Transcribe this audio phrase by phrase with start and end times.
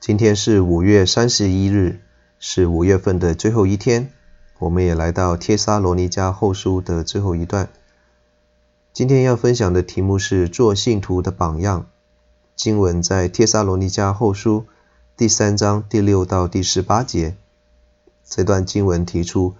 [0.00, 1.98] 今天是五月三十一日，
[2.38, 4.12] 是五月份的最后一天。
[4.60, 7.68] 我们也来到帖撒罗尼迦后书的最后一段。
[8.92, 11.86] 今天要分享的题目是做信徒的榜样。
[12.54, 14.66] 经文在帖撒罗尼迦后书
[15.16, 17.36] 第三章第六到第十八节。
[18.24, 19.54] 这段经文提出，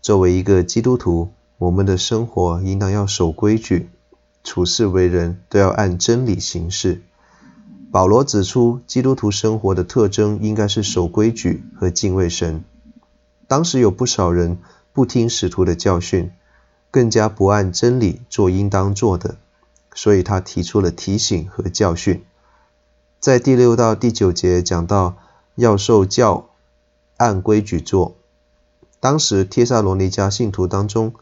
[0.00, 3.88] 作为一个基督徒，我们的生活应当要守规矩，
[4.44, 7.02] 处事为人都要按真理行事。
[7.92, 12.62] 保罗指出，基督徒生活的特征应该是守规矩和敬畏神。
[13.48, 14.58] 当时有不少人
[14.92, 16.30] 不听使徒的教训，
[16.92, 19.36] 更加不按真理做应当做的，
[19.92, 22.22] 所以他提出了提醒和教训。
[23.18, 25.16] 在第六到第九节讲到
[25.56, 26.48] 要受教，
[27.16, 28.14] 按规矩做。
[29.00, 31.12] 当时帖撒罗尼迦信徒当中，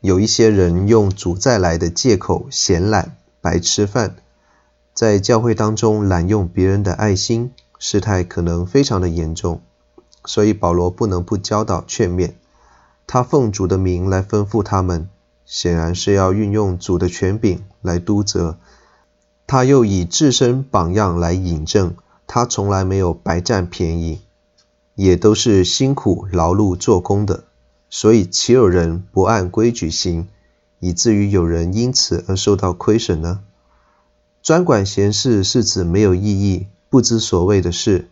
[0.00, 4.16] 有一些人用主再来的借口闲懒，白吃饭，
[4.94, 9.60] 在教会当中滥用别人的爱心，事态可能非常的严重。
[10.24, 12.34] 所以保罗不能不教导劝勉，
[13.06, 15.08] 他奉主的名来吩咐他们，
[15.44, 18.56] 显然是要运用主的权柄来督责。
[19.46, 24.20] 他又以自身榜样来引证，他从来没有白占便宜，
[24.94, 27.44] 也都是辛苦劳碌做工的。
[27.90, 30.28] 所以岂有人不按规矩行，
[30.78, 33.40] 以至于有人因此而受到亏损呢？
[34.44, 38.08] 专管闲事是指没有意义、不知所谓的事。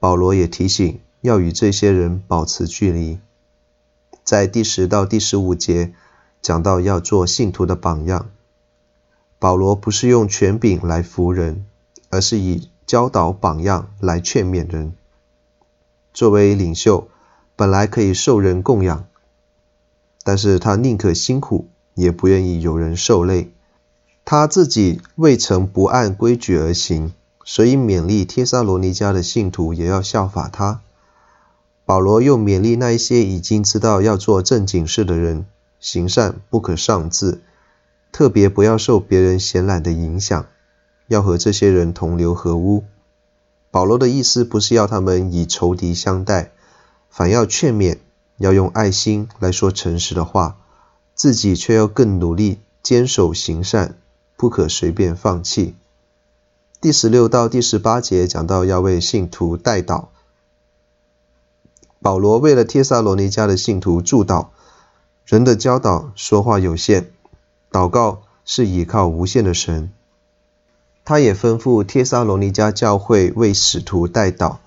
[0.00, 0.98] 保罗也提醒。
[1.22, 3.18] 要与这些人保持距离。
[4.22, 5.92] 在第十到第十五节
[6.40, 8.30] 讲到要做信徒的榜样，
[9.40, 11.66] 保罗不是用权柄来服人，
[12.10, 14.94] 而是以教导榜样来劝勉人。
[16.14, 17.08] 作为领袖，
[17.56, 19.06] 本来可以受人供养，
[20.22, 23.50] 但是他宁可辛苦，也不愿意有人受累。
[24.28, 27.12] 他自己未曾不按规矩而行，
[27.44, 30.80] 所以勉励帖撒罗尼迦的信徒也要效法他。
[31.84, 35.46] 保罗又勉励那一些已经知道要做正经事的人，
[35.78, 37.40] 行善不可丧志，
[38.10, 40.44] 特别不要受别人闲懒的影响，
[41.06, 42.82] 要和这些人同流合污。
[43.70, 46.50] 保罗的意思不是要他们以仇敌相待，
[47.08, 47.98] 反要劝勉，
[48.38, 50.56] 要用爱心来说诚实的话，
[51.14, 53.96] 自己却要更努力坚守行善，
[54.36, 55.74] 不可随便放弃。
[56.80, 60.06] 第十六到第十八节讲到要为信徒代祷。
[62.00, 64.48] 保罗为了帖撒罗尼迦的信徒祝祷，
[65.24, 67.10] 人的教导说话有限，
[67.72, 69.90] 祷告是倚靠无限的神。
[71.04, 74.58] 他也吩咐帖撒罗尼迦教会为使徒代祷。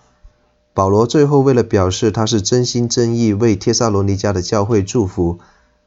[0.73, 5.39] 保罗最后为了表示他是真心真意为帖撒罗尼迦的教会祝福，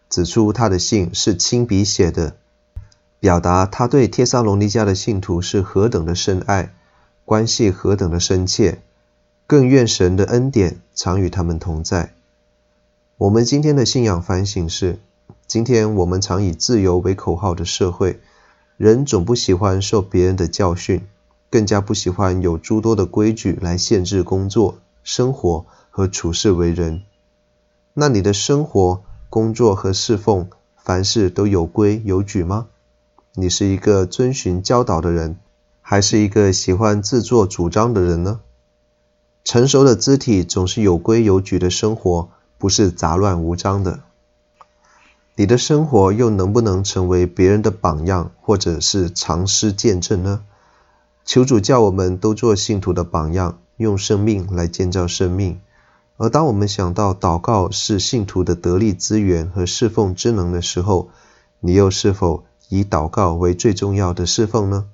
[0.09, 2.37] 指出他的信是亲笔写的，
[3.23, 6.75] 表达他对帖撒罗尼迦的信徒是何等的深爱，
[7.25, 8.81] 关系何等的深切。
[9.47, 12.15] 更愿神的恩典常与他们同在。
[13.19, 14.99] 我们今天的信仰反省是：
[15.47, 18.19] 今天我们常以自由为口号的社会，
[18.77, 21.03] 人总不喜欢受别人的教训，
[21.49, 27.03] 更加不喜欢有诸多的规矩来限制工作、生活和处事为人。
[27.95, 29.01] 那你的生活、
[29.31, 32.67] 工作和侍奉，凡事都有规有矩吗？
[33.35, 35.37] 你是一个遵循教导的人，
[35.81, 38.41] 还是一个喜欢自作主张的人呢？
[39.43, 42.29] 成熟的肢体总是有规有矩的生活，
[42.59, 44.01] 不是杂乱无章的。
[45.35, 50.45] 你的生活又能不能成为别人的榜样，或者是长施见证呢？
[51.25, 55.59] 求主叫我们都做信徒的榜样，用生命来建造生命。
[56.19, 61.09] 而当我们想到祷告是信徒的得力资源和侍奉之能的时候，
[61.61, 64.92] 你又是否以祷告为最重要的侍奉呢？